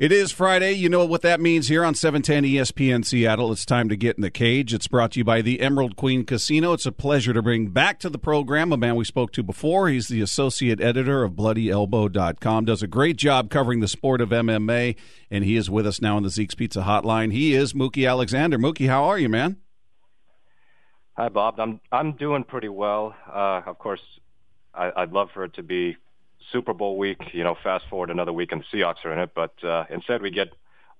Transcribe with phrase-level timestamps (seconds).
[0.00, 0.72] It is Friday.
[0.72, 3.52] You know what that means here on 710 ESPN Seattle.
[3.52, 4.72] It's time to get in the cage.
[4.72, 6.72] It's brought to you by the Emerald Queen Casino.
[6.72, 9.90] It's a pleasure to bring back to the program a man we spoke to before.
[9.90, 12.64] He's the associate editor of BloodyElbow.com.
[12.64, 14.96] Does a great job covering the sport of MMA,
[15.30, 17.30] and he is with us now on the Zeke's Pizza Hotline.
[17.30, 18.56] He is Mookie Alexander.
[18.56, 19.58] Mookie, how are you, man?
[21.18, 21.60] Hi, Bob.
[21.60, 23.14] I'm I'm doing pretty well.
[23.30, 24.00] Uh, of course,
[24.72, 25.98] I, I'd love for it to be
[26.52, 29.30] Super Bowl week, you know, fast forward another week and the Seahawks are in it,
[29.34, 30.48] but uh, instead we get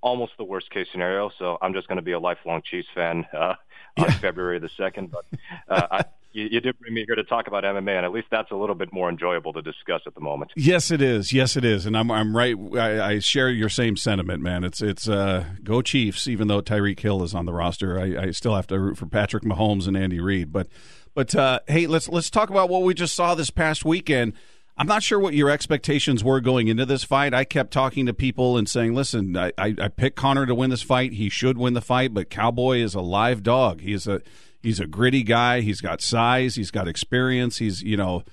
[0.01, 1.31] almost the worst case scenario.
[1.39, 3.55] So I'm just going to be a lifelong Chiefs fan uh,
[3.99, 4.11] on yeah.
[4.21, 5.11] February the second.
[5.11, 5.25] But
[5.69, 8.29] uh, I, you, you, did bring me here to talk about MMA, and at least
[8.31, 10.53] that's a little bit more enjoyable to discuss at the moment.
[10.57, 11.33] Yes, it is.
[11.33, 12.57] Yes, it is, and I'm I'm right.
[12.75, 14.63] I, I share your same sentiment, man.
[14.65, 16.29] It's it's uh, go Chiefs.
[16.29, 19.07] Even though Tyreek Hill is on the roster, I, I still have to root for
[19.07, 20.53] Patrick Mahomes and Andy Reid.
[20.53, 20.69] But
[21.15, 24.35] but uh, hey, let's let's talk about what we just saw this past weekend.
[24.81, 27.35] I'm not sure what your expectations were going into this fight.
[27.35, 30.71] I kept talking to people and saying, listen, I, I, I picked Conor to win
[30.71, 31.13] this fight.
[31.13, 33.83] He should win the fight, but Cowboy is a live dog.
[33.83, 34.23] He's a
[34.63, 35.61] he's a gritty guy.
[35.61, 36.55] He's got size.
[36.55, 37.59] He's got experience.
[37.59, 38.25] He's you know.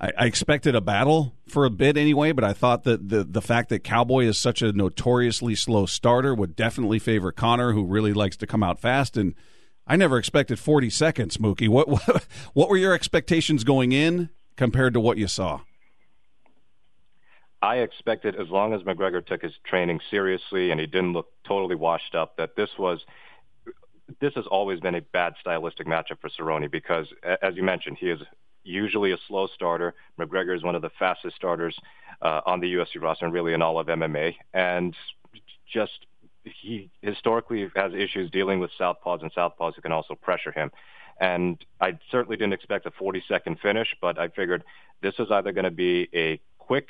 [0.00, 3.42] I, I expected a battle for a bit anyway, but I thought that the the
[3.42, 8.12] fact that Cowboy is such a notoriously slow starter would definitely favor Conor, who really
[8.12, 9.16] likes to come out fast.
[9.16, 9.34] And
[9.88, 11.68] I never expected 40 seconds, Mookie.
[11.68, 15.62] What what, what were your expectations going in compared to what you saw?
[17.62, 21.74] I expected, as long as McGregor took his training seriously and he didn't look totally
[21.74, 23.04] washed up, that this was
[24.20, 27.06] this has always been a bad stylistic matchup for Cerrone because,
[27.42, 28.20] as you mentioned, he is
[28.64, 29.94] usually a slow starter.
[30.18, 31.78] McGregor is one of the fastest starters
[32.22, 34.96] uh, on the UFC roster and really in all of MMA, and
[35.72, 36.06] just
[36.44, 40.70] he historically has issues dealing with southpaws and southpaws who can also pressure him.
[41.20, 44.64] And I certainly didn't expect a 40-second finish, but I figured
[45.02, 46.88] this is either going to be a quick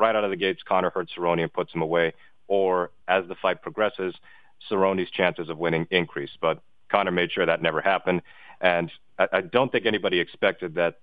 [0.00, 2.14] right out of the gates, Conor hurts Cerrone and puts him away,
[2.48, 4.14] or as the fight progresses,
[4.68, 6.30] Cerrone's chances of winning increase.
[6.40, 8.22] But Conor made sure that never happened,
[8.60, 10.98] and I, I don't think anybody expected that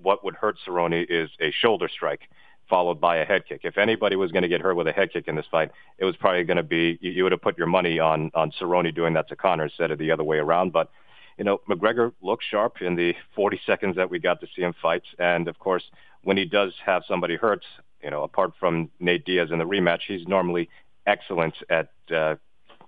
[0.00, 2.22] what would hurt Cerrone is a shoulder strike
[2.70, 3.62] followed by a head kick.
[3.64, 6.04] If anybody was going to get hurt with a head kick in this fight, it
[6.04, 8.94] was probably going to be you, you would have put your money on on Cerrone
[8.94, 10.72] doing that to Conor instead of the other way around.
[10.72, 10.90] But
[11.36, 14.74] you know, McGregor looked sharp in the 40 seconds that we got to see him
[14.80, 15.82] fight, and of course,
[16.22, 17.64] when he does have somebody hurt,
[18.02, 20.68] you know, apart from Nate Diaz in the rematch, he's normally
[21.06, 22.36] excellent at uh,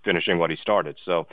[0.04, 0.96] finishing what he started.
[1.04, 1.26] So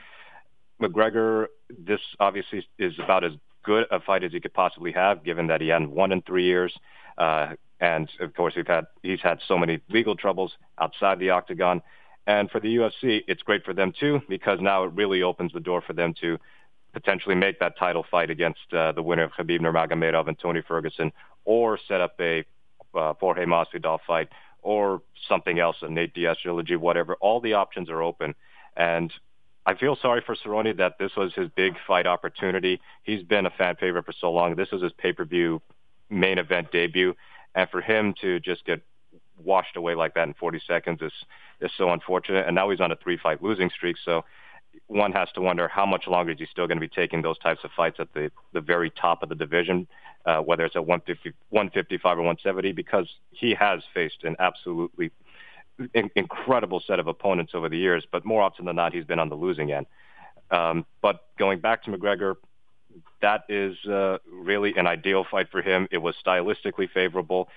[0.82, 5.48] McGregor, this obviously is about as good a fight as he could possibly have, given
[5.48, 6.74] that he hadn't won in three years.
[7.18, 11.82] Uh, and of course, we've had he's had so many legal troubles outside the octagon.
[12.28, 15.60] And for the UFC, it's great for them too, because now it really opens the
[15.60, 16.38] door for them to
[16.94, 21.12] potentially make that title fight against uh, the winner of Khabib Nurmagomedov and Tony Ferguson,
[21.46, 22.44] or set up a
[22.96, 24.30] uh, Jorge Masvidal fight
[24.62, 27.16] or something else, a Nate Diaz trilogy, whatever.
[27.22, 28.36] All the options are open,
[28.76, 29.12] and
[29.66, 32.82] I feel sorry for Cerrone that this was his big fight opportunity.
[33.04, 34.56] He's been a fan favorite for so long.
[34.56, 35.62] This was his pay-per-view
[36.10, 37.16] main event debut,
[37.56, 38.82] and for him to just get
[39.38, 41.14] washed away like that in 40 seconds is
[41.62, 42.46] is so unfortunate.
[42.48, 44.26] And now he's on a three-fight losing streak, so
[44.90, 47.38] one has to wonder how much longer is he still going to be taking those
[47.40, 49.88] types of fights at the the very top of the division
[50.26, 55.12] uh, whether it's at 150, 155 or 170, because he has faced an absolutely
[55.94, 59.20] in- incredible set of opponents over the years, but more often than not, he's been
[59.20, 59.86] on the losing end.
[60.52, 62.36] Um, but going back to McGregor,
[63.22, 65.88] that is uh, really an ideal fight for him.
[65.92, 67.50] It was stylistically favorable.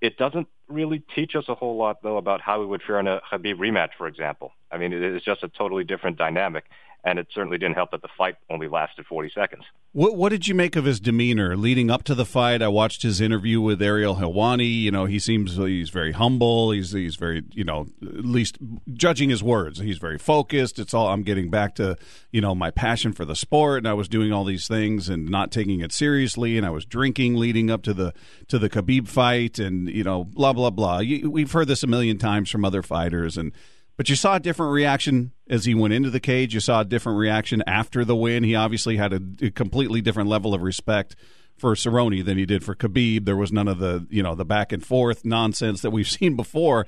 [0.00, 3.08] It doesn't really teach us a whole lot, though, about how we would fare in
[3.08, 4.52] a Khabib rematch, for example.
[4.70, 6.64] I mean, it's just a totally different dynamic
[7.04, 9.64] and it certainly didn't help that the fight only lasted 40 seconds.
[9.92, 12.60] What, what did you make of his demeanor leading up to the fight?
[12.60, 14.82] I watched his interview with Ariel Helwani.
[14.82, 16.72] You know, he seems he's very humble.
[16.72, 18.58] He's he's very you know at least
[18.92, 19.78] judging his words.
[19.78, 20.78] He's very focused.
[20.78, 21.96] It's all I'm getting back to
[22.30, 25.28] you know my passion for the sport, and I was doing all these things and
[25.28, 28.12] not taking it seriously, and I was drinking leading up to the
[28.48, 30.98] to the Khabib fight, and you know blah blah blah.
[30.98, 33.52] We've heard this a million times from other fighters, and
[33.98, 36.54] but you saw a different reaction as he went into the cage.
[36.54, 38.44] You saw a different reaction after the win.
[38.44, 41.16] He obviously had a, a completely different level of respect
[41.58, 43.24] for Cerrone than he did for Khabib.
[43.24, 46.36] There was none of the you know the back and forth nonsense that we've seen
[46.36, 46.86] before.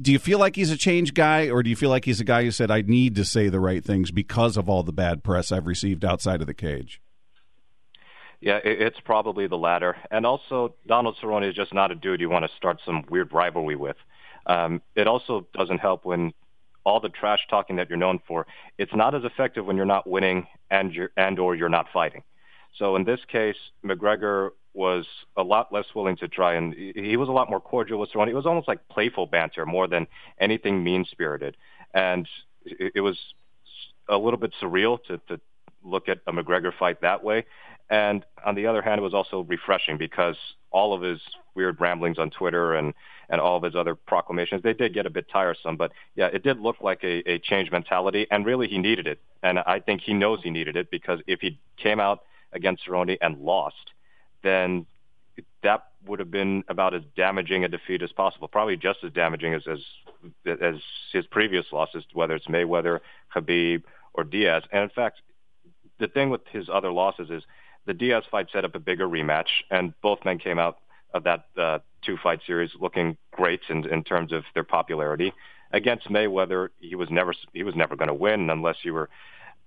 [0.00, 2.24] Do you feel like he's a changed guy, or do you feel like he's a
[2.24, 5.22] guy who said, "I need to say the right things because of all the bad
[5.22, 7.00] press I've received outside of the cage"?
[8.40, 9.96] Yeah, it's probably the latter.
[10.10, 13.32] And also, Donald Cerrone is just not a dude you want to start some weird
[13.32, 13.96] rivalry with.
[14.46, 16.32] Um, it also doesn't help when
[16.84, 18.46] all the trash talking that you're known for,
[18.78, 22.22] it's not as effective when you're not winning and you're, and or you're not fighting.
[22.78, 25.06] So in this case, McGregor was
[25.36, 28.28] a lot less willing to try and he was a lot more cordial with Cerrone.
[28.28, 30.06] It was almost like playful banter more than
[30.38, 31.56] anything mean spirited.
[31.94, 32.28] And
[32.66, 33.18] it, was
[34.08, 35.40] a little bit surreal to, to
[35.82, 37.46] look at a McGregor fight that way.
[37.88, 40.36] And on the other hand, it was also refreshing because
[40.70, 41.20] all of his
[41.54, 42.92] weird ramblings on Twitter and,
[43.28, 45.76] and all of his other proclamations, they did get a bit tiresome.
[45.76, 49.20] But yeah, it did look like a, a change mentality, and really he needed it.
[49.42, 52.22] And I think he knows he needed it because if he came out
[52.52, 53.92] against Cerrone and lost,
[54.42, 54.86] then
[55.62, 59.54] that would have been about as damaging a defeat as possible, probably just as damaging
[59.54, 59.80] as as,
[60.60, 60.76] as
[61.12, 63.00] his previous losses, whether it's Mayweather,
[63.34, 63.82] Khabib,
[64.14, 64.62] or Diaz.
[64.72, 65.20] And in fact,
[65.98, 67.42] the thing with his other losses is
[67.86, 70.78] the Diaz fight set up a bigger rematch, and both men came out
[71.14, 75.32] of that uh, two-fight series looking great in, in terms of their popularity.
[75.72, 79.08] Against Mayweather, he was never he was never going to win unless you were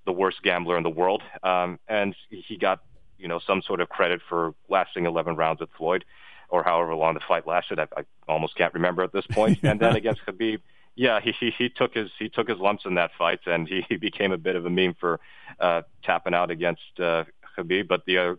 [0.06, 2.81] the worst gambler in the world, um, and he got
[3.18, 6.06] you know some sort of credit for lasting 11 rounds with Floyd,
[6.50, 7.80] or however long the fight lasted.
[7.80, 9.60] I, I almost can't remember at this point.
[9.63, 10.60] And then against Khabib,
[10.95, 13.86] yeah, he, he he took his he took his lumps in that fight, and he,
[13.88, 15.19] he became a bit of a meme for
[15.60, 17.25] uh, tapping out against uh,
[17.59, 17.88] Khabib.
[17.88, 18.35] But the uh,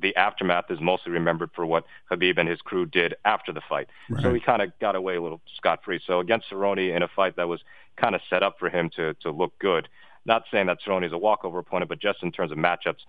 [0.00, 3.88] the aftermath is mostly remembered for what Khabib and his crew did after the fight.
[4.10, 4.22] Right.
[4.22, 6.00] So he kind of got away a little scot free.
[6.06, 7.60] So against Cerrone in a fight that was
[7.96, 9.88] kind of set up for him to to look good.
[10.24, 13.00] Not saying that Cerrone is a walkover opponent, but just in terms of matchups,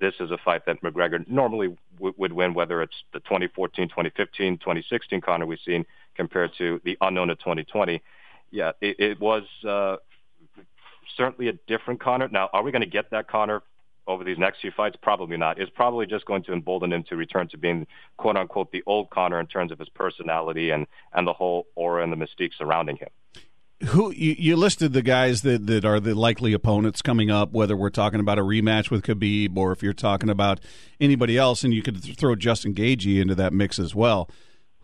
[0.00, 4.58] this is a fight that McGregor normally w- would win, whether it's the 2014, 2015,
[4.58, 8.02] 2016 Conor we've seen compared to the unknown of 2020.
[8.50, 9.96] Yeah, it, it was uh,
[11.16, 12.28] certainly a different Conor.
[12.28, 13.62] Now, are we going to get that Conor
[14.06, 14.96] over these next few fights?
[15.00, 15.58] Probably not.
[15.60, 17.86] It's probably just going to embolden him to return to being
[18.16, 22.02] quote unquote the old Conor in terms of his personality and and the whole aura
[22.02, 23.08] and the mystique surrounding him
[23.88, 27.76] who you, you, listed the guys that, that are the likely opponents coming up, whether
[27.76, 30.60] we're talking about a rematch with Khabib or if you're talking about
[31.00, 34.30] anybody else, and you could throw Justin Gaethje into that mix as well.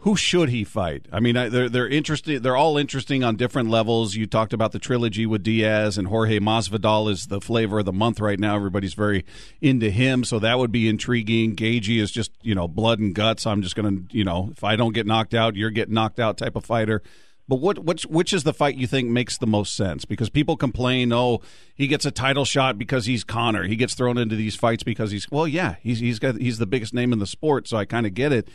[0.02, 1.04] Who should he fight?
[1.12, 2.40] I mean, they're they're interesting.
[2.40, 4.14] They're all interesting on different levels.
[4.14, 7.92] You talked about the trilogy with Diaz and Jorge Masvidal is the flavor of the
[7.92, 8.56] month right now.
[8.56, 9.26] Everybody's very
[9.60, 11.54] into him, so that would be intriguing.
[11.54, 13.46] Gaethje is just you know blood and guts.
[13.46, 16.38] I'm just gonna you know if I don't get knocked out, you're getting knocked out
[16.38, 17.02] type of fighter.
[17.46, 20.06] But what which which is the fight you think makes the most sense?
[20.06, 21.42] Because people complain, oh,
[21.74, 23.64] he gets a title shot because he's Conor.
[23.64, 26.66] He gets thrown into these fights because he's well, yeah, he's he's got he's the
[26.66, 28.48] biggest name in the sport, so I kind of get it.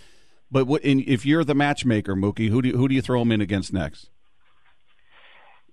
[0.52, 3.32] But what, if you're the matchmaker, Mookie, who do you, who do you throw him
[3.32, 4.10] in against next?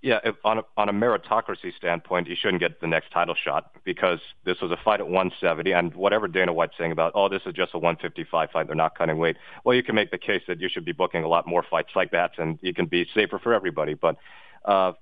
[0.00, 4.18] Yeah, on a, on a meritocracy standpoint, he shouldn't get the next title shot because
[4.44, 7.54] this was a fight at 170, and whatever Dana White's saying about, oh, this is
[7.54, 9.36] just a 155 fight, they're not cutting weight.
[9.62, 11.90] Well, you can make the case that you should be booking a lot more fights
[11.94, 13.94] like that, and you can be safer for everybody.
[13.94, 14.16] But
[14.64, 14.94] uh,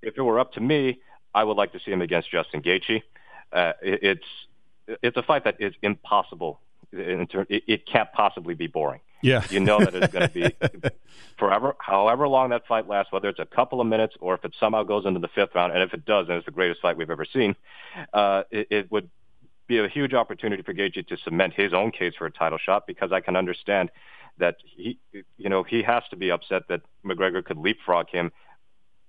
[0.00, 1.00] if it were up to me,
[1.34, 3.02] I would like to see him against Justin Gaethje.
[3.52, 4.26] Uh, it, it's
[5.02, 6.60] it's a fight that is impossible.
[6.92, 9.00] It, it can't possibly be boring.
[9.22, 9.44] Yeah.
[9.50, 10.56] you know that it's going to be
[11.38, 14.52] forever, however long that fight lasts, whether it's a couple of minutes or if it
[14.58, 15.72] somehow goes into the fifth round.
[15.72, 17.54] And if it does, then it's the greatest fight we've ever seen.
[18.12, 19.08] Uh, it, it would
[19.68, 22.86] be a huge opportunity for Gaethje to cement his own case for a title shot
[22.86, 23.90] because I can understand
[24.38, 28.32] that he, you know, he has to be upset that McGregor could leapfrog him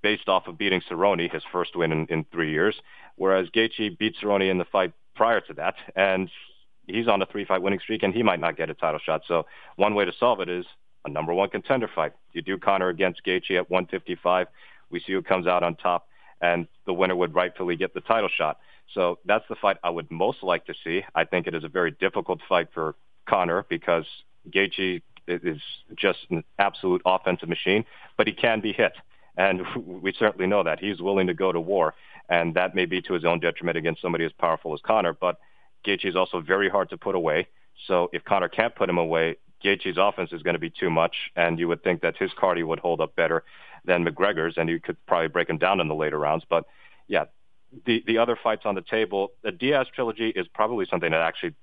[0.04, 2.76] based off of beating Cerrone, his first win in, in three years,
[3.16, 6.30] whereas Gaethje beat Cerrone in the fight prior to that, and
[6.88, 9.22] he's on a three fight winning streak and he might not get a title shot.
[9.28, 9.46] So
[9.76, 10.66] one way to solve it is
[11.06, 12.14] a number one contender fight.
[12.32, 14.48] You do Conor against Gaethje at 155.
[14.90, 16.08] We see who comes out on top,
[16.42, 18.60] and the winner would rightfully get the title shot.
[18.94, 21.04] So that's the fight I would most like to see.
[21.16, 22.96] I think it is a very difficult fight for
[23.28, 24.06] Conor because
[24.50, 25.62] Gaethje is
[25.96, 27.86] just an absolute offensive machine,
[28.18, 28.94] but he can be hit.
[29.38, 30.80] And we certainly know that.
[30.80, 31.96] He's willing to go to war,
[32.30, 35.14] and that may be to his own detriment against somebody as powerful as Conor.
[35.14, 35.40] But
[35.86, 37.48] Gaethje is also very hard to put away.
[37.88, 41.16] So if Conor can't put him away, Gaethje's offense is going to be too much,
[41.36, 43.44] and you would think that his cardio would hold up better
[43.86, 46.44] than McGregor's, and you could probably break him down in the later rounds.
[46.48, 46.66] But
[47.08, 47.26] yeah,
[47.86, 51.54] the the other fights on the table, the Diaz trilogy is probably something that actually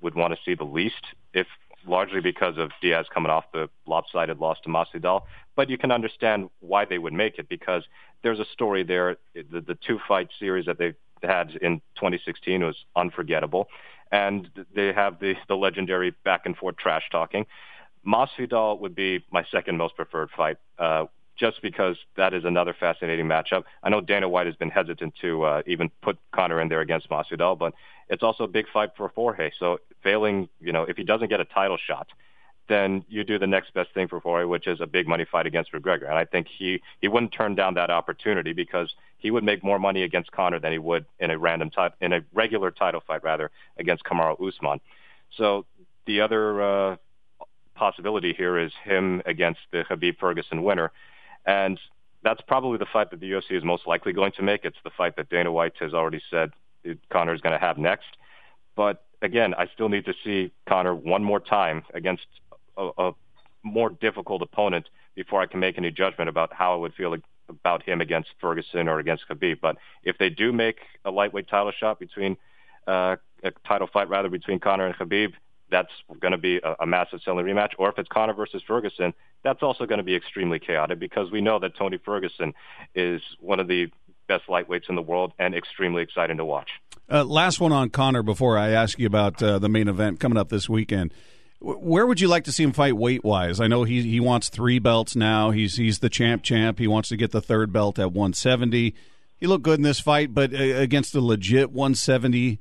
[0.00, 1.46] would want to see the least, if
[1.86, 5.22] largely because of Diaz coming off the lopsided loss to Masvidal.
[5.54, 7.84] But you can understand why they would make it because
[8.22, 9.16] there's a story there.
[9.34, 13.68] The, the two fight series that they had in 2016 was unforgettable,
[14.12, 17.46] and they have the the legendary back and forth trash talking.
[18.06, 20.58] Masvidal would be my second most preferred fight.
[20.78, 23.64] Uh, just because that is another fascinating matchup.
[23.82, 27.10] I know Dana White has been hesitant to uh, even put Conor in there against
[27.10, 27.74] Masvidal, but
[28.08, 29.50] it's also a big fight for Jorge.
[29.58, 32.08] So failing, you know, if he doesn't get a title shot,
[32.68, 35.46] then you do the next best thing for Jorge, which is a big money fight
[35.46, 36.04] against McGregor.
[36.08, 39.78] And I think he he wouldn't turn down that opportunity because he would make more
[39.78, 43.22] money against Conor than he would in a random ti- in a regular title fight
[43.22, 44.80] rather against Kamaru Usman.
[45.36, 45.66] So
[46.06, 46.96] the other uh,
[47.74, 50.90] possibility here is him against the Khabib Ferguson winner,
[51.44, 51.78] and
[52.22, 54.64] that's probably the fight that the UFC is most likely going to make.
[54.64, 56.52] It's the fight that Dana White has already said
[57.10, 58.16] Conor is going to have next.
[58.74, 62.26] But again, I still need to see Conor one more time against
[62.76, 63.12] a, a
[63.62, 67.16] more difficult opponent before I can make any judgment about how I would feel
[67.48, 69.60] about him against Ferguson or against Khabib.
[69.60, 72.36] But if they do make a lightweight title shot between
[72.86, 75.34] uh, a title fight rather between Conor and Khabib,
[75.70, 75.90] that's
[76.20, 77.72] going to be a, a massive selling rematch.
[77.78, 81.40] Or if it's Conor versus Ferguson, that's also going to be extremely chaotic because we
[81.40, 82.54] know that Tony Ferguson
[82.94, 83.90] is one of the
[84.26, 86.70] best lightweights in the world and extremely exciting to watch.
[87.10, 90.38] Uh, last one on Conor before I ask you about uh, the main event coming
[90.38, 91.12] up this weekend.
[91.64, 93.58] Where would you like to see him fight weight wise?
[93.58, 95.50] I know he he wants three belts now.
[95.50, 96.78] He's he's the champ champ.
[96.78, 98.94] He wants to get the third belt at 170.
[99.40, 102.58] He looked good in this fight, but uh, against a legit 170,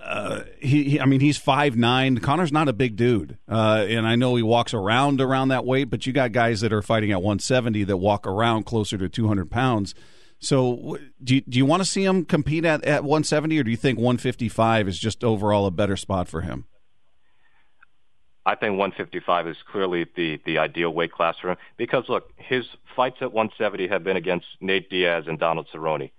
[0.00, 2.18] uh, he, he, I mean he's five nine.
[2.18, 5.90] Conor's not a big dude, uh, and I know he walks around around that weight.
[5.90, 9.50] But you got guys that are fighting at 170 that walk around closer to 200
[9.50, 9.96] pounds.
[10.38, 13.72] So do you, do you want to see him compete at, at 170, or do
[13.72, 16.66] you think 155 is just overall a better spot for him?
[18.48, 22.64] I think 155 is clearly the the ideal weight class for him because look, his
[22.96, 26.10] fights at 170 have been against Nate Diaz and Donald Cerrone.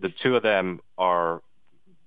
[0.00, 1.40] The two of them are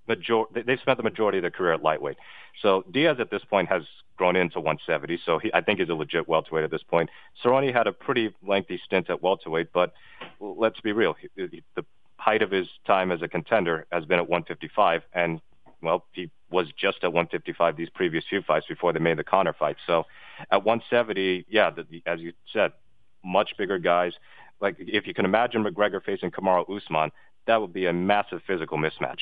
[0.09, 0.43] major.
[0.53, 2.17] They've spent the majority of their career at lightweight.
[2.61, 3.83] So Diaz at this point has
[4.17, 5.21] grown into 170.
[5.25, 7.09] So he, I think, he's a legit welterweight at this point.
[7.41, 9.93] Cerrone had a pretty lengthy stint at welterweight, but
[10.41, 11.15] let's be real.
[11.37, 11.85] The
[12.17, 15.39] height of his time as a contender has been at 155, and
[15.81, 19.53] well, he was just at 155 these previous few fights before they made the Conor
[19.53, 19.77] fight.
[19.87, 20.05] So
[20.51, 22.73] at 170, yeah, the, as you said,
[23.23, 24.13] much bigger guys.
[24.59, 27.11] Like if you can imagine McGregor facing Kamaru Usman,
[27.47, 29.19] that would be a massive physical mismatch.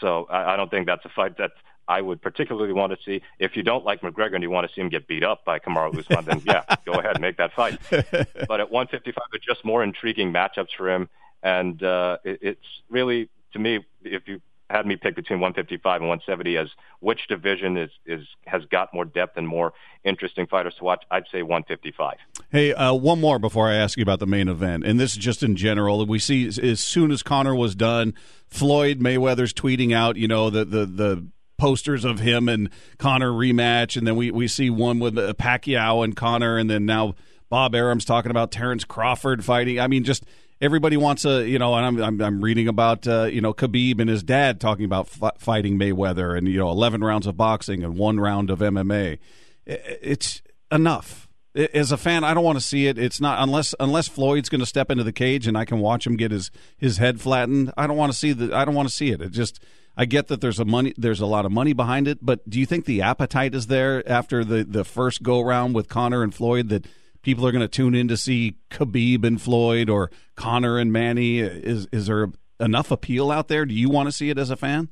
[0.00, 1.52] So I, I don't think that's a fight that
[1.88, 3.22] I would particularly want to see.
[3.38, 5.58] If you don't like McGregor and you want to see him get beat up by
[5.58, 7.78] Kamaru Usman, then yeah, go ahead and make that fight.
[7.90, 11.08] But at 155, it's just more intriguing matchups for him,
[11.42, 14.40] and uh, it, it's really to me, if you
[14.70, 16.68] had me pick between 155 and 170 as
[17.00, 19.72] which division is is has got more depth and more
[20.04, 22.16] interesting fighters to watch, I'd say 155.
[22.50, 25.18] Hey, uh, one more before I ask you about the main event, and this is
[25.18, 26.04] just in general.
[26.06, 28.14] We see as soon as Conor was done,
[28.46, 31.26] Floyd Mayweather's tweeting out, you know, the the the
[31.58, 36.04] posters of him and Conor rematch, and then we we see one with uh, Pacquiao
[36.04, 37.14] and Conor, and then now
[37.48, 39.80] Bob Arum's talking about Terrence Crawford fighting.
[39.80, 40.24] I mean, just
[40.60, 44.00] everybody wants a you know, and I'm I'm, I'm reading about uh, you know Khabib
[44.00, 47.82] and his dad talking about f- fighting Mayweather and you know 11 rounds of boxing
[47.82, 49.18] and one round of MMA.
[49.66, 51.28] It's enough.
[51.54, 52.98] As a fan, I don't want to see it.
[52.98, 56.06] It's not unless unless Floyd's going to step into the cage and I can watch
[56.06, 57.72] him get his his head flattened.
[57.76, 58.54] I don't want to see the.
[58.54, 59.20] I don't want to see it.
[59.20, 59.60] It just.
[60.00, 62.60] I get that there's a money there's a lot of money behind it, but do
[62.60, 66.32] you think the appetite is there after the the first go round with Conor and
[66.32, 66.86] Floyd that
[67.22, 71.40] people are going to tune in to see Khabib and Floyd or Conor and Manny?
[71.40, 73.64] Is is there enough appeal out there?
[73.64, 74.88] Do you want to see it as a fan?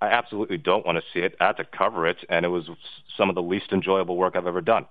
[0.00, 1.34] I absolutely don't want to see it.
[1.40, 2.68] I had to cover it, and it was
[3.16, 4.86] some of the least enjoyable work I've ever done.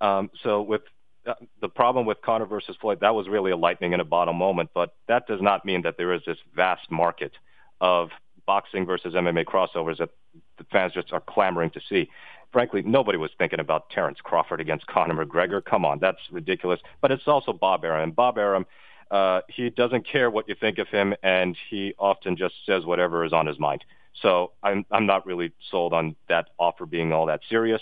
[0.00, 0.82] Um, so with
[1.26, 4.34] uh, the problem with Conor versus Floyd, that was really a lightning in a bottle
[4.34, 7.32] moment, but that does not mean that there is this vast market
[7.80, 8.10] of
[8.46, 10.10] boxing versus MMA crossovers that
[10.58, 12.10] the fans just are clamoring to see
[12.52, 15.64] frankly, nobody was thinking about Terrence Crawford against Conor McGregor.
[15.64, 16.80] Come on, that's ridiculous.
[17.00, 18.12] But it's also Bob Arum.
[18.12, 18.66] Bob Arum,
[19.10, 23.24] uh, he doesn't care what you think of him, and he often just says whatever
[23.24, 23.84] is on his mind.
[24.22, 27.80] So I'm I'm not really sold on that offer being all that serious.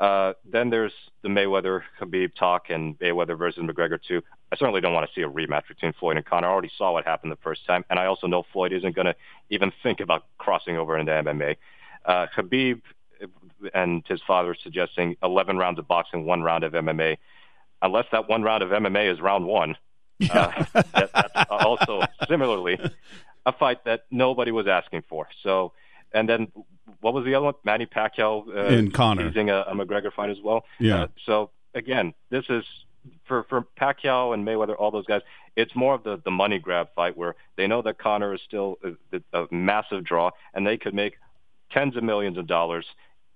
[0.00, 0.92] Uh, then there's
[1.22, 4.22] the Mayweather Khabib talk and Mayweather versus McGregor too.
[4.52, 6.48] I certainly don't want to see a rematch between Floyd and Conor.
[6.48, 9.06] I already saw what happened the first time, and I also know Floyd isn't going
[9.06, 9.14] to
[9.50, 11.56] even think about crossing over into MMA.
[12.04, 12.82] Uh, Khabib
[13.72, 17.16] and his father suggesting 11 rounds of boxing, one round of MMA.
[17.82, 19.76] Unless that one round of MMA is round one,
[20.18, 20.66] yeah.
[20.74, 22.78] uh, that, that's also similarly
[23.46, 25.28] a fight that nobody was asking for.
[25.42, 25.72] So,
[26.12, 26.48] and then
[27.00, 27.54] what was the other one?
[27.64, 30.64] Manny Pacquiao uh, in Conor using a, a McGregor fight as well.
[30.78, 31.02] Yeah.
[31.02, 32.64] Uh, so again, this is
[33.26, 35.22] for for Pacquiao and Mayweather, all those guys.
[35.56, 38.78] It's more of the the money grab fight where they know that Conor is still
[39.12, 41.18] a, a massive draw, and they could make
[41.70, 42.86] tens of millions of dollars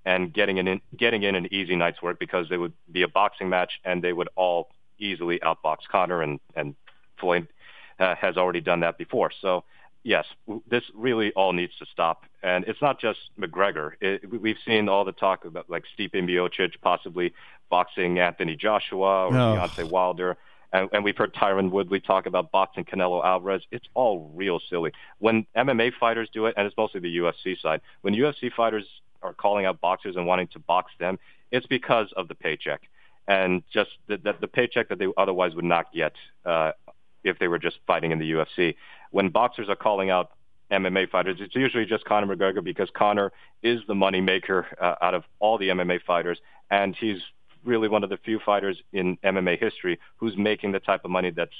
[0.09, 3.51] and getting in getting in an easy night's work because they would be a boxing
[3.51, 6.75] match and they would all easily outbox Conor and and
[7.21, 7.47] Floyd
[7.99, 9.31] uh, has already done that before.
[9.43, 9.65] So
[10.03, 10.25] yes,
[10.67, 12.25] this really all needs to stop.
[12.43, 13.93] And it's not just McGregor.
[14.01, 17.35] It, we've seen all the talk about like Stipe Miocic possibly
[17.69, 19.57] boxing Anthony Joshua or oh.
[19.57, 20.39] Deontay Wilder.
[20.73, 23.63] And, and we've heard Tyron Woodley talk about boxing Canelo Alvarez.
[23.71, 24.93] It's all real silly.
[25.19, 28.87] When MMA fighters do it, and it's mostly the UFC side, when UFC fighters
[29.29, 31.19] are calling out boxers and wanting to box them,
[31.51, 32.83] it's because of the paycheck
[33.29, 36.15] and just the, the, the paycheck that they otherwise would not get
[36.47, 36.73] uh,
[37.23, 38.75] if they were just fighting in the UFC.
[39.11, 40.33] When boxers are calling out
[40.73, 43.33] MMA fighters, it's usually just Conor McGregor because Conor
[43.63, 46.39] is the money maker uh, out of all the MMA fighters,
[46.71, 47.19] and he's
[47.65, 51.31] really one of the few fighters in MMA history who's making the type of money
[51.31, 51.53] that's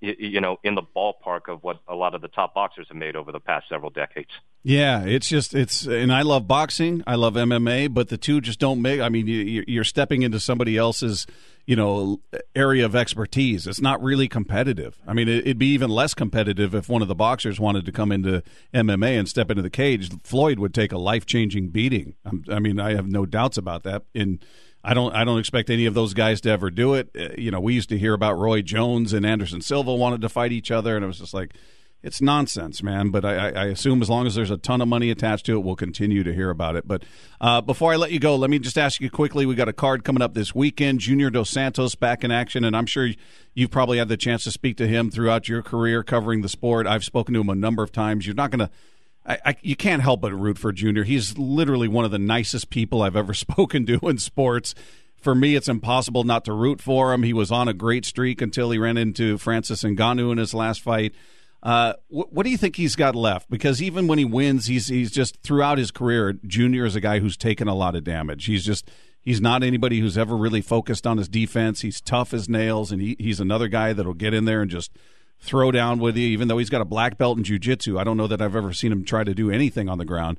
[0.00, 3.16] you know, in the ballpark of what a lot of the top boxers have made
[3.16, 4.30] over the past several decades.
[4.62, 8.58] Yeah, it's just it's, and I love boxing, I love MMA, but the two just
[8.58, 9.00] don't make.
[9.00, 11.26] I mean, you, you're stepping into somebody else's,
[11.66, 12.20] you know,
[12.54, 13.66] area of expertise.
[13.66, 14.98] It's not really competitive.
[15.06, 18.12] I mean, it'd be even less competitive if one of the boxers wanted to come
[18.12, 18.42] into
[18.74, 20.10] MMA and step into the cage.
[20.22, 22.14] Floyd would take a life changing beating.
[22.50, 24.02] I mean, I have no doubts about that.
[24.12, 24.40] In
[24.82, 27.10] I don't I don't expect any of those guys to ever do it.
[27.18, 30.28] Uh, you know, we used to hear about Roy Jones and Anderson Silva wanted to
[30.28, 31.54] fight each other, and it was just like
[32.02, 33.10] it's nonsense, man.
[33.10, 35.58] But I, I, assume as long as there's a ton of money attached to it,
[35.62, 36.88] we'll continue to hear about it.
[36.88, 37.04] But
[37.40, 39.44] uh, before I let you go, let me just ask you quickly.
[39.44, 41.00] We got a card coming up this weekend.
[41.00, 43.10] Junior Dos Santos back in action, and I'm sure
[43.54, 46.86] you've probably had the chance to speak to him throughout your career covering the sport.
[46.86, 48.26] I've spoken to him a number of times.
[48.26, 48.70] You're not going to
[49.26, 51.04] I, I, you can't help but root for Junior.
[51.04, 54.74] He's literally one of the nicest people I've ever spoken to in sports.
[55.16, 57.22] For me, it's impossible not to root for him.
[57.22, 60.80] He was on a great streak until he ran into Francis Ngannou in his last
[60.80, 61.14] fight.
[61.62, 63.50] Uh, wh- what do you think he's got left?
[63.50, 67.18] Because even when he wins, he's he's just throughout his career, Junior is a guy
[67.18, 68.46] who's taken a lot of damage.
[68.46, 71.82] He's just he's not anybody who's ever really focused on his defense.
[71.82, 74.90] He's tough as nails, and he, he's another guy that'll get in there and just
[75.40, 77.98] throw down with you, even though he's got a black belt in jiu-jitsu.
[77.98, 80.38] I don't know that I've ever seen him try to do anything on the ground.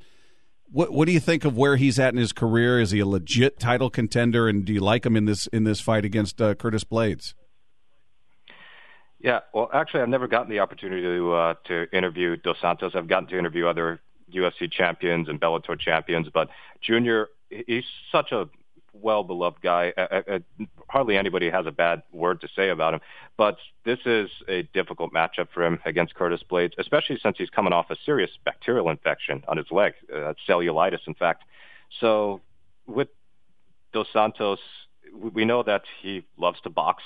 [0.72, 2.80] What what do you think of where he's at in his career?
[2.80, 5.82] Is he a legit title contender, and do you like him in this in this
[5.82, 7.34] fight against uh, Curtis Blaydes?
[9.20, 12.94] Yeah, well, actually, I've never gotten the opportunity to uh, to interview Dos Santos.
[12.96, 14.00] I've gotten to interview other
[14.34, 16.50] UFC champions and Bellator champions, but
[16.82, 18.48] Junior, he's such a
[18.94, 19.94] well beloved guy.
[20.90, 23.02] Hardly anybody has a bad word to say about him.
[23.38, 27.74] But this is a difficult matchup for him against Curtis Blaydes, especially since he's coming
[27.74, 31.44] off a serious bacterial infection on his leg, uh, cellulitis, in fact.
[32.00, 32.42] So
[32.86, 33.10] with
[33.94, 34.60] Dos Santos,
[35.14, 37.04] we know that he loves to box.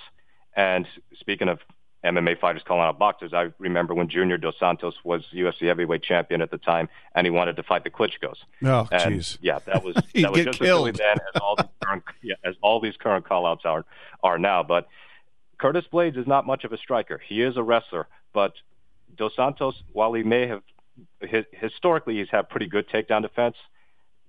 [0.55, 0.87] And
[1.19, 1.59] speaking of
[2.05, 3.33] MMA fighters calling out boxers.
[3.33, 7.31] I remember when Junior Dos Santos was UFC heavyweight champion at the time, and he
[7.31, 8.37] wanted to fight the Klitschko's.
[8.63, 9.37] Oh, jeez.
[9.41, 10.89] Yeah, that was that was just killed.
[10.89, 13.83] as then as all these current yeah, as all these current callouts are
[14.23, 14.63] are now.
[14.63, 14.87] But
[15.57, 17.21] Curtis Blaydes is not much of a striker.
[17.27, 18.53] He is a wrestler, but
[19.15, 20.61] Dos Santos, while he may have
[21.51, 23.55] historically he's had pretty good takedown defense,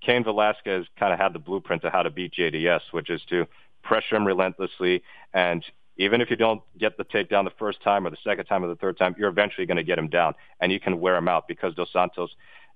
[0.00, 3.46] Cain Velasquez kind of had the blueprint of how to beat JDS, which is to
[3.82, 5.64] pressure him relentlessly and
[5.96, 8.68] even if you don't get the takedown the first time or the second time or
[8.68, 11.28] the third time, you're eventually going to get him down, and you can wear him
[11.28, 12.30] out because Dos Santos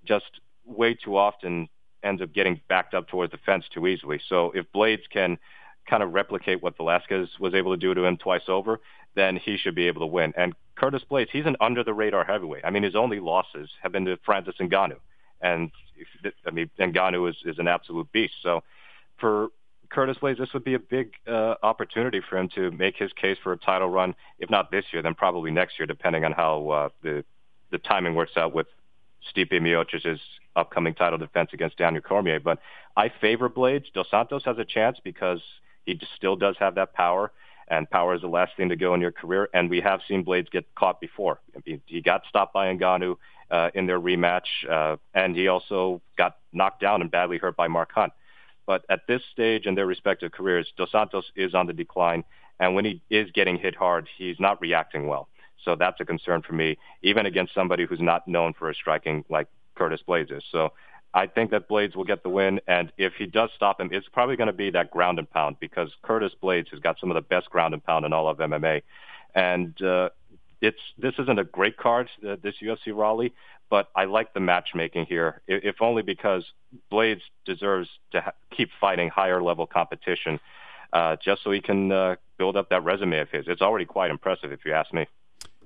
[0.04, 1.68] just way too often
[2.02, 4.20] ends up getting backed up towards the fence too easily.
[4.28, 5.38] So if Blaydes can
[5.88, 8.80] kind of replicate what Velasquez was able to do to him twice over,
[9.14, 10.32] then he should be able to win.
[10.36, 12.64] And Curtis Blaydes, he's an under the radar heavyweight.
[12.64, 14.96] I mean, his only losses have been to Francis Ngannou,
[15.42, 15.70] and
[16.46, 18.34] I mean, Ngannou is, is an absolute beast.
[18.42, 18.62] So
[19.18, 19.48] for
[19.90, 23.36] Curtis Blaydes, this would be a big uh, opportunity for him to make his case
[23.42, 24.14] for a title run.
[24.38, 27.24] If not this year, then probably next year, depending on how uh, the
[27.70, 28.66] the timing works out with
[29.32, 30.20] Stipe Miocic's
[30.56, 32.40] upcoming title defense against Daniel Cormier.
[32.40, 32.58] But
[32.96, 33.92] I favor Blaydes.
[33.92, 35.40] Dos Santos has a chance because
[35.84, 37.32] he still does have that power,
[37.68, 39.48] and power is the last thing to go in your career.
[39.54, 41.40] And we have seen Blaydes get caught before.
[41.64, 43.16] He, he got stopped by Ngannou
[43.50, 47.68] uh, in their rematch, uh, and he also got knocked down and badly hurt by
[47.68, 48.12] Mark Hunt.
[48.70, 52.22] But at this stage in their respective careers, Dos Santos is on the decline,
[52.60, 55.28] and when he is getting hit hard, he's not reacting well.
[55.64, 59.24] So that's a concern for me, even against somebody who's not known for his striking
[59.28, 60.44] like Curtis Blaydes is.
[60.52, 60.72] So
[61.12, 64.06] I think that Blaydes will get the win, and if he does stop him, it's
[64.06, 67.16] probably going to be that ground and pound because Curtis Blaydes has got some of
[67.16, 68.82] the best ground and pound in all of MMA,
[69.34, 70.10] and uh,
[70.60, 73.32] it's this isn't a great card, uh, this UFC Raleigh,
[73.70, 76.44] but I like the matchmaking here, if only because
[76.92, 80.40] Blaydes deserves to ha- keep fighting higher level competition,
[80.92, 83.46] uh, just so he can uh, build up that resume of his.
[83.46, 85.06] It's already quite impressive, if you ask me.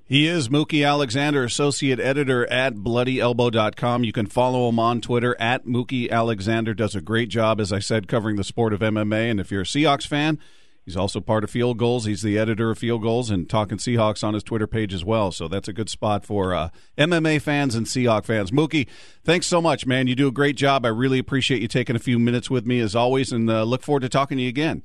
[0.06, 4.04] He is Mookie Alexander, associate editor at BloodyElbow.com.
[4.04, 6.74] You can follow him on Twitter at Mookie Alexander.
[6.74, 9.30] Does a great job, as I said, covering the sport of MMA.
[9.30, 10.38] And if you're a Seahawks fan,
[10.84, 12.04] He's also part of Field Gulls.
[12.04, 15.32] He's the editor of Field Gulls and Talking Seahawks on his Twitter page as well.
[15.32, 16.68] So that's a good spot for uh,
[16.98, 18.50] MMA fans and Seahawk fans.
[18.50, 18.86] Mookie,
[19.24, 20.06] thanks so much, man.
[20.06, 20.84] You do a great job.
[20.84, 23.82] I really appreciate you taking a few minutes with me as always, and uh, look
[23.82, 24.82] forward to talking to you again.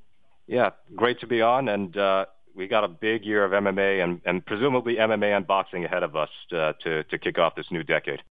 [0.47, 4.21] Yeah, great to be on, and uh, we got a big year of MMA and,
[4.25, 7.83] and presumably MMA and boxing ahead of us uh, to, to kick off this new
[7.83, 8.21] decade.